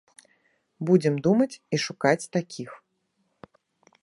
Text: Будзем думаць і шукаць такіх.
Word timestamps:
Будзем 0.89 1.15
думаць 1.27 1.49
і 1.49 1.75
шукаць 1.87 2.29
такіх. 2.39 2.71